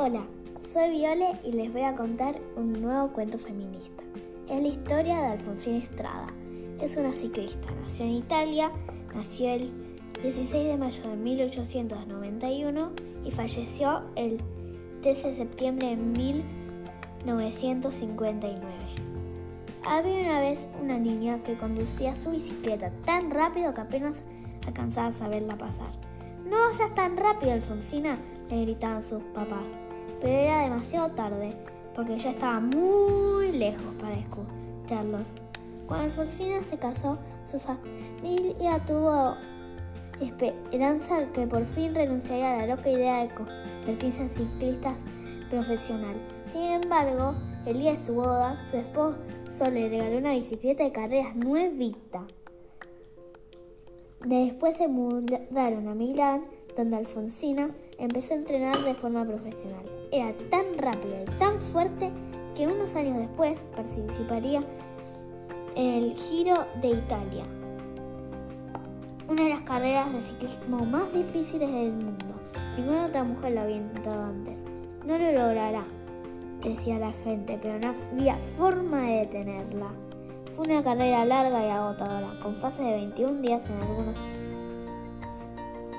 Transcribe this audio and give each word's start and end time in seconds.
Hola, 0.00 0.22
soy 0.64 0.90
Viole 0.90 1.32
y 1.42 1.50
les 1.50 1.72
voy 1.72 1.82
a 1.82 1.96
contar 1.96 2.36
un 2.54 2.80
nuevo 2.80 3.08
cuento 3.08 3.36
feminista. 3.36 4.04
Es 4.48 4.62
la 4.62 4.68
historia 4.68 5.18
de 5.18 5.26
Alfonsina 5.26 5.78
Estrada. 5.78 6.28
Es 6.80 6.96
una 6.96 7.10
ciclista, 7.10 7.66
nació 7.82 8.04
en 8.04 8.12
Italia, 8.12 8.70
nació 9.12 9.54
el 9.54 9.72
16 10.22 10.68
de 10.68 10.76
mayo 10.76 11.02
de 11.02 11.16
1891 11.16 12.92
y 13.24 13.32
falleció 13.32 14.02
el 14.14 14.38
13 15.02 15.30
de 15.30 15.36
septiembre 15.36 15.88
de 15.88 15.96
1959. 15.96 18.60
Había 19.84 20.20
una 20.20 20.40
vez 20.42 20.68
una 20.80 20.96
niña 20.96 21.42
que 21.42 21.58
conducía 21.58 22.14
su 22.14 22.30
bicicleta 22.30 22.92
tan 23.04 23.32
rápido 23.32 23.74
que 23.74 23.80
apenas 23.80 24.22
alcanzaba 24.64 25.08
a 25.08 25.12
saberla 25.12 25.58
pasar. 25.58 25.90
No 26.48 26.68
vayas 26.68 26.94
tan 26.94 27.16
rápido, 27.16 27.50
Alfonsina, 27.50 28.16
le 28.48 28.62
gritaban 28.62 29.02
sus 29.02 29.24
papás, 29.34 29.66
pero 30.20 30.32
era 30.32 30.62
demasiado 30.62 31.10
tarde 31.10 31.54
porque 31.94 32.18
ya 32.18 32.30
estaba 32.30 32.60
muy 32.60 33.52
lejos 33.52 33.94
para 34.00 34.14
escucharlos. 34.14 35.22
Cuando 35.86 36.04
Alfonsina 36.04 36.64
se 36.64 36.78
casó, 36.78 37.18
su 37.50 37.58
familia 37.58 38.78
tuvo 38.84 39.34
esperanza 40.20 41.26
que 41.32 41.46
por 41.46 41.64
fin 41.64 41.94
renunciaría 41.94 42.54
a 42.54 42.66
la 42.66 42.76
loca 42.76 42.90
idea 42.90 43.24
de 43.24 43.34
convertirse 43.34 44.22
en 44.22 44.30
ciclistas 44.30 44.96
profesional. 45.50 46.14
Sin 46.52 46.62
embargo, 46.62 47.34
el 47.66 47.80
día 47.80 47.92
de 47.92 47.98
su 47.98 48.14
boda, 48.14 48.64
su 48.70 48.76
esposo 48.76 49.70
le 49.70 49.88
regaló 49.88 50.18
una 50.18 50.32
bicicleta 50.32 50.84
de 50.84 50.92
carreras 50.92 51.34
nuevita. 51.36 52.26
Después 54.24 54.76
se 54.76 54.88
mudaron 54.88 55.88
a 55.88 55.94
Milán, 55.94 56.44
donde 56.78 56.96
Alfonsina 56.96 57.70
empezó 57.98 58.34
a 58.34 58.36
entrenar 58.36 58.76
de 58.84 58.94
forma 58.94 59.24
profesional. 59.24 59.82
Era 60.12 60.32
tan 60.48 60.78
rápida 60.78 61.22
y 61.22 61.38
tan 61.38 61.58
fuerte 61.58 62.10
que 62.56 62.68
unos 62.68 62.94
años 62.94 63.18
después 63.18 63.64
participaría 63.74 64.62
en 65.74 65.94
el 65.94 66.14
Giro 66.16 66.54
de 66.80 66.90
Italia, 66.90 67.44
una 69.28 69.42
de 69.42 69.50
las 69.50 69.62
carreras 69.62 70.12
de 70.12 70.20
ciclismo 70.20 70.84
más 70.84 71.12
difíciles 71.12 71.70
del 71.70 71.92
mundo. 71.92 72.24
Ninguna 72.76 73.06
otra 73.06 73.24
mujer 73.24 73.52
lo 73.52 73.60
había 73.62 73.76
intentado 73.76 74.24
antes. 74.24 74.62
No 75.04 75.18
lo 75.18 75.32
logrará, 75.32 75.84
decía 76.62 76.98
la 76.98 77.12
gente, 77.12 77.58
pero 77.60 77.78
no 77.80 77.92
había 78.12 78.36
forma 78.36 79.02
de 79.02 79.20
detenerla. 79.20 79.90
Fue 80.52 80.64
una 80.64 80.82
carrera 80.82 81.24
larga 81.24 81.66
y 81.66 81.70
agotadora, 81.70 82.38
con 82.40 82.54
fases 82.56 82.86
de 82.86 82.92
21 82.92 83.42
días 83.42 83.66
en 83.66 83.76
algunos, 83.80 84.16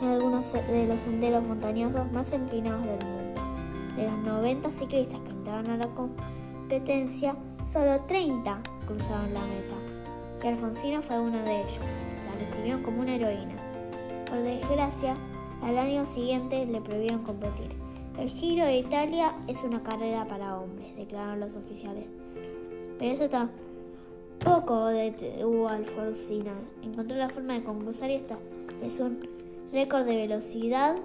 en 0.00 0.08
algunos 0.08 0.52
de 0.52 0.86
los 0.86 1.00
senderos 1.00 1.44
montañosos 1.44 2.10
más 2.12 2.32
empinados 2.32 2.84
del 2.84 3.06
mundo. 3.06 3.40
De 3.96 4.04
los 4.04 4.18
90 4.18 4.72
ciclistas 4.72 5.20
que 5.20 5.30
entraron 5.30 5.70
a 5.70 5.76
la 5.76 5.88
competencia, 5.88 7.36
solo 7.64 8.00
30 8.02 8.62
cruzaron 8.86 9.34
la 9.34 9.40
meta. 9.40 9.74
Y 10.42 10.48
Alfonsina 10.48 11.02
fue 11.02 11.20
uno 11.20 11.38
de 11.42 11.60
ellos. 11.60 11.84
La 12.26 12.46
recibieron 12.46 12.82
como 12.82 13.02
una 13.02 13.14
heroína. 13.14 13.54
Por 14.26 14.38
desgracia, 14.38 15.16
al 15.62 15.76
año 15.76 16.06
siguiente 16.06 16.64
le 16.64 16.80
prohibieron 16.80 17.22
competir. 17.22 17.72
El 18.18 18.30
Giro 18.30 18.64
de 18.64 18.78
Italia 18.78 19.34
es 19.48 19.58
una 19.62 19.82
carrera 19.82 20.26
para 20.26 20.58
hombres, 20.58 20.96
declararon 20.96 21.40
los 21.40 21.54
oficiales. 21.56 22.06
Pero 22.98 23.12
eso 23.12 23.28
tampoco 23.28 24.86
detuvo 24.86 25.68
a 25.68 25.74
Alfonsina. 25.74 26.52
Encontró 26.82 27.16
la 27.16 27.28
forma 27.28 27.54
de 27.54 27.64
concursar 27.64 28.10
y 28.10 28.14
esta 28.14 28.38
es 28.82 28.98
un 28.98 29.20
récord 29.72 30.04
de 30.04 30.16
velocidad 30.16 30.96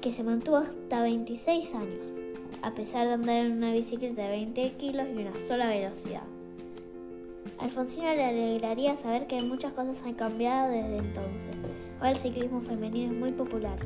que 0.00 0.12
se 0.12 0.22
mantuvo 0.22 0.58
hasta 0.58 1.02
26 1.02 1.74
años, 1.74 2.00
a 2.62 2.72
pesar 2.72 3.06
de 3.06 3.14
andar 3.14 3.36
en 3.36 3.52
una 3.52 3.72
bicicleta 3.72 4.22
de 4.22 4.28
20 4.30 4.72
kilos 4.72 5.06
y 5.14 5.18
una 5.18 5.38
sola 5.48 5.68
velocidad. 5.68 6.22
Alfonsina 7.58 8.14
le 8.14 8.24
alegraría 8.24 8.96
saber 8.96 9.26
que 9.26 9.42
muchas 9.42 9.72
cosas 9.72 10.00
han 10.04 10.14
cambiado 10.14 10.70
desde 10.70 10.98
entonces. 10.98 11.56
Ahora 11.98 12.12
el 12.12 12.16
ciclismo 12.16 12.60
femenino 12.60 13.12
es 13.12 13.18
muy 13.18 13.32
popular, 13.32 13.76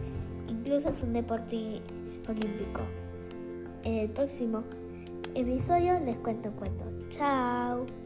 incluso 0.49 0.91
es 0.91 1.03
un 1.03 1.13
deporte 1.13 1.81
olímpico. 2.29 2.83
En 3.83 3.95
el 3.95 4.11
próximo 4.11 4.63
episodio 5.35 5.99
les 6.01 6.17
cuento 6.19 6.51
un 6.51 6.55
cuento. 6.55 6.85
¡Chao! 7.11 8.04